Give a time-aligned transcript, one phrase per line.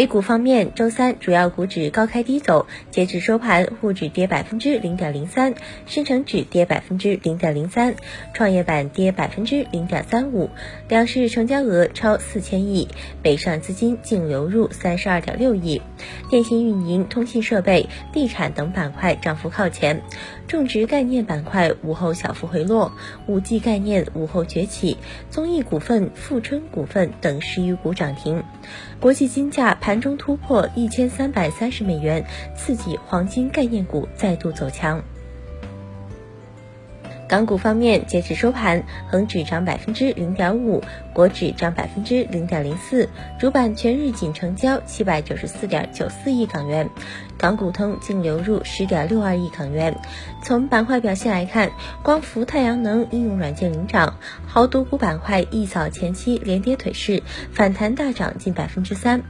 [0.00, 5.52] A 股方面，周三主要股指高开低走，截至收盘，沪指跌百分之零点零三，
[5.84, 7.94] 深成指跌百分之零点零三，
[8.32, 10.48] 创业板跌百分之零点三五，
[10.88, 12.88] 两市成交额超四千亿，
[13.22, 15.82] 北上资金净流入三十二点六亿，
[16.30, 20.00] 电信运营、通信设备、地产等板块涨幅靠前，
[20.50, 22.90] 种植概念板块午后小幅回落，
[23.28, 24.96] 五 G 概念午后崛起，
[25.30, 28.42] 综艺股份、富春股份等十余股涨停，
[28.98, 29.76] 国际金价。
[29.80, 32.24] 盘中突破一千三百三十美元，
[32.56, 35.00] 刺激黄金概念股再度走强。
[37.30, 46.90] 港股方面，截止收盘，恒指涨百分之零点五，国指涨百分之零点零四，主板全日仅成交七百九十四点九四亿港元，
[47.38, 49.96] 港股通净流入十点六二亿港元。
[50.42, 51.70] 从板块表现来看，
[52.02, 54.16] 光伏、太阳能应用软件领涨，
[54.48, 59.22] 豪赌股板块一扫前期连跌颓势，反弹大涨近百分之三。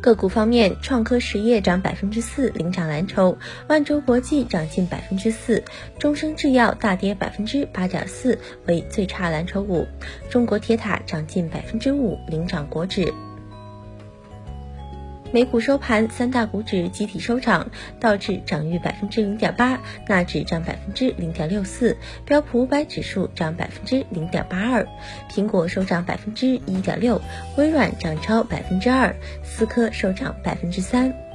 [0.00, 3.36] 个股方面，创科实业涨百分之四，领涨蓝筹；
[3.68, 5.62] 万州国际涨近百分之四，
[5.98, 9.86] 中生制药大跌百分之八点四，为最差蓝筹股；
[10.30, 13.12] 中国铁塔涨近百分之五，领涨国指。
[15.32, 24.84] 美股收盘，三大股指集体收涨，道指涨逾百分之零点八，纳指涨百分之零点六四，标普五百指数涨百分之零点八二，
[25.30, 27.20] 苹果收涨百分之一点六，
[27.56, 29.14] 微软涨超百分之二，
[29.44, 31.29] 思科收涨百分之三。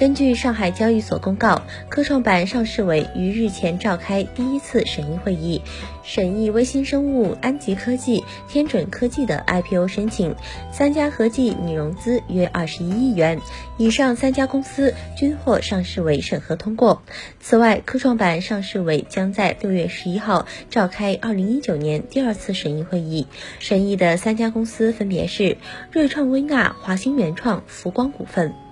[0.00, 5.60] 根据上海交易所公告，科创板上市委于日前召开第一次审议会议，
[6.02, 10.34] 审议微星生物、安吉科技、天准科技的 IPO 申请，
[10.72, 13.42] 三家合计拟融资约二十一亿元，
[13.76, 17.02] 以上三家公司均获上市委审核通过。
[17.38, 23.26] 此外，科创板上市委将在六月十一号召开二零一九年第二次审议会议，
[23.58, 25.58] 审议的三家公司分别是
[25.92, 28.69] 瑞创微纳、华兴原创、福光股份。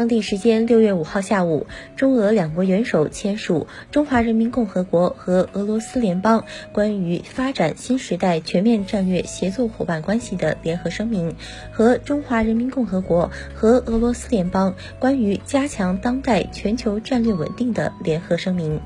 [0.00, 11.32] 当地时间六月五号下午，中俄两国元首签署《中华人民共和国和俄罗斯联邦关于发展新时代全面战略协作伙伴关系的联合声明》
[11.70, 18.76] 和《中华人民共和国和俄罗斯联邦关于加强当代全球战略稳定的联合声明》。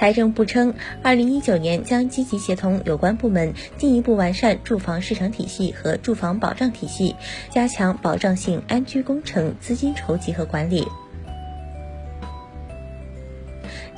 [0.00, 0.72] 财政部称，
[1.02, 7.14] 二零一九年将积极协同有关部门，进一步完善住房市场体系和住房保障体系，
[7.50, 10.88] 加强保障性安居工程资金筹集和管理。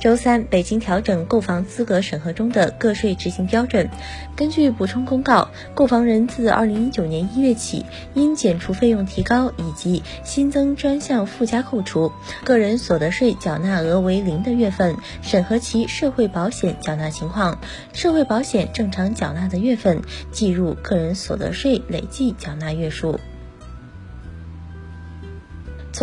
[0.03, 3.89] 周三，北京调整购房资格审核中的个税执行标准。
[4.35, 12.11] 根据补充公告，购房人自二零一九年一月起，因减除费用提高以及新增专项附加扣除，
[12.43, 17.57] 个人所得税缴纳额为零的月份，审核其社会保险缴纳情况。
[17.93, 20.01] 社会保险正常缴纳的月份，
[20.33, 23.21] 计入个人所得税累计缴纳月数。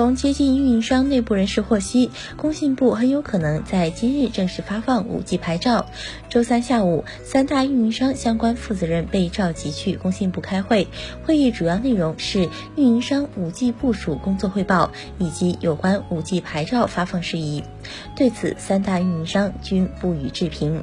[0.01, 5.85] 从接近运营商内部人士获悉，工信部很有可能在今日正式发放 5G 牌照。
[6.31, 10.89] 周三下午，三大运营商相关负责人被召集去工信部开会，
[11.27, 17.63] 会议主要内容是运营商 5G 部署工作汇报以及有关 5G 牌照发放事宜。
[18.17, 20.83] 对此，三大运营商均不予置评。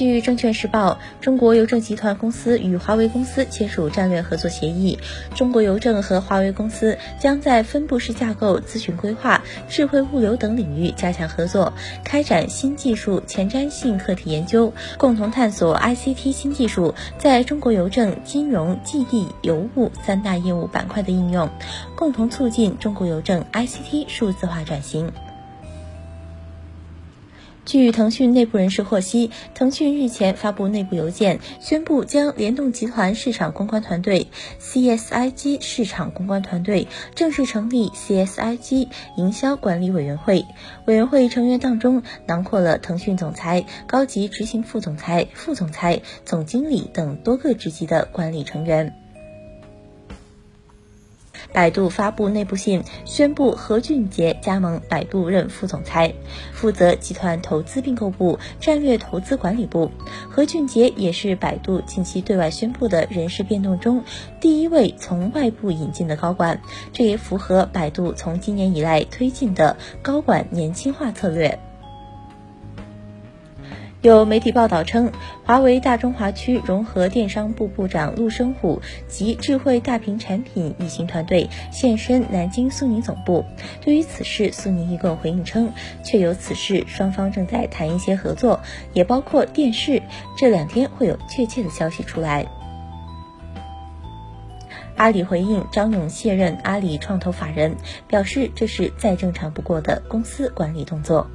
[0.00, 4.98] 据证券时报，中国邮政集团公司与华为公司签署战略合作协议。
[5.34, 21.46] 中国邮政和华为公司将在分布式架构、咨询规划、智慧物流等领域加强合作，开展新技术前瞻性课题研究，共同探索 ICT 新技术在中国邮政、金融、记忆、邮务三大业务板块的应用，
[21.94, 25.12] 共同促进中国邮政 ICT 数字化转型。
[27.70, 34.26] 据腾讯内部人士获悉，腾讯日前发布内部邮件，宣布将联动集团市场公关团队
[34.60, 40.44] （CSIG 市场公关团队）正式成立 CSIG 营销管理委员会。
[40.86, 48.96] 委员会成员当中囊括了腾讯总裁、高级执行副总裁、副总裁、总经理等多个职级的管理成员。
[51.52, 56.14] 百度发布内部信，宣布何俊杰加盟百度任副总裁，
[56.52, 59.90] 负责集团投资并购部、战略投资管理部。
[60.28, 64.04] 何俊杰也是百度近期对外宣布的人事变动中
[64.40, 66.60] 第一位从外部引进的高管，
[66.92, 71.58] 这也符合百度从今年以来推进的高管年轻化策略。
[74.02, 75.12] 有媒体报道称，
[75.44, 83.44] 华为大中华区融合电商部部长陆生虎及智慧大屏产品一行团队现身南京苏宁总部。
[83.84, 85.70] 对于此事，苏宁易购回应称，
[86.02, 88.60] 确有此事，双方正在谈一些合作，
[88.94, 90.00] 也包括电视。
[90.34, 92.46] 这两天会有确切的消息出来。
[94.96, 97.76] 阿里回应张勇卸任阿里创投法人，
[98.08, 101.26] 表示这是再正常不过的公司管理动作。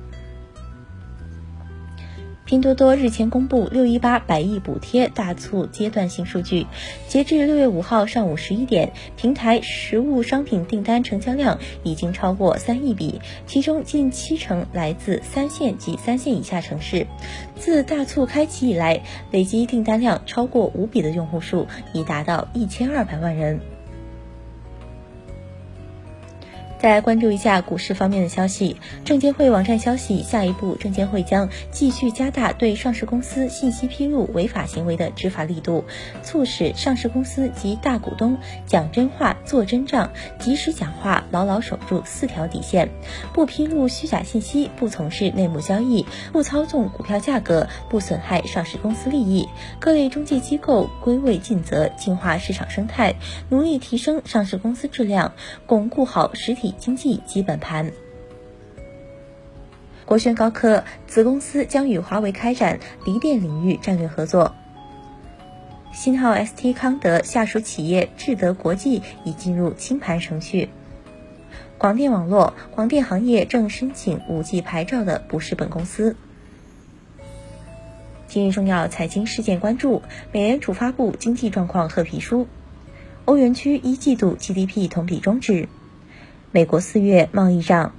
[2.56, 6.68] 拼多多日前公布六一八百亿补贴大促阶段性数据，
[7.06, 17.08] 截至六月五号上午十一点，平台实物商品订单成交量已经超过三亿笔，其中近七成来自三线及三线以下城市。
[17.58, 23.75] 自大促开启以来，累计订单量超过五笔的用户数已达到一千二百万人。
[26.86, 28.78] 再来关注一下股市方面的消息。
[29.04, 35.84] 证监会网站消息，下一步证监会将继续加大对上市公司信息披露违法行为的执法力度，
[36.22, 38.38] 促使上市公司及大股东
[38.68, 42.90] 讲真话、做真账、及时讲话，牢牢守住四条底线：
[43.34, 49.48] 不披露虚假信息，不从事内幕交易，不操纵股票价格，不损害上市公司利益。
[49.80, 53.16] 各类中介机构归位尽责，净化市场生态，
[53.50, 55.34] 努力提升上市公司质量，
[55.66, 56.74] 巩固好实体。
[56.78, 57.92] 经济基本盘。
[60.06, 64.54] 国轩高科子公司将与华为开展锂电领域战略合作。
[65.96, 70.68] 新号 ST 康德下属企业智德国际已进入清盘程序。
[71.78, 76.18] 广电网络，广电行业正申请五 G 牌照的不是本公司。
[78.28, 80.02] 今日重要财经事件关注：
[80.34, 82.46] 美联储发布经济状况褐皮书；
[83.24, 85.70] 欧元区一季度 GDP 同比终止。
[86.52, 87.94] 美国四月贸易账。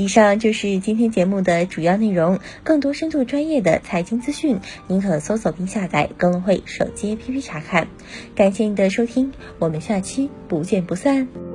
[0.00, 2.38] 以上就是今天节目的主要内容。
[2.64, 7.86] 更多深度专业的财经资讯，您可搜索并下载更会手机 APP 查看。
[8.34, 11.49] 感谢您的收听，我们下期不见不散。